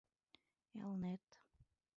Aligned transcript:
Элнет. 0.81 1.25